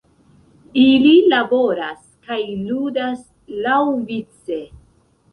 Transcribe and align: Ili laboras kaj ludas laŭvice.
Ili 0.83 1.09
laboras 1.33 1.99
kaj 2.29 2.37
ludas 2.69 3.19
laŭvice. 3.67 4.59